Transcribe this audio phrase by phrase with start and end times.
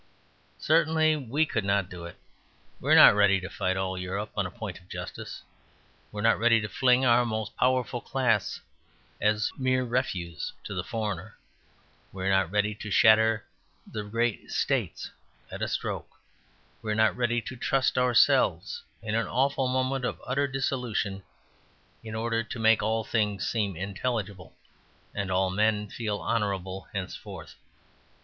[0.57, 2.15] Certainly we could not do it.
[2.79, 5.43] We are not ready to fight all Europe on a point of justice.
[6.11, 8.61] We are not ready to fling our most powerful class
[9.21, 11.37] as mere refuse to the foreigner;
[12.11, 13.45] we are not ready to shatter
[13.85, 15.11] the great estates
[15.51, 16.19] at a stroke;
[16.81, 21.21] we are not ready to trust ourselves in an awful moment of utter dissolution
[22.03, 24.55] in order to make all things seem intelligible
[25.13, 27.53] and all men feel honourable henceforth.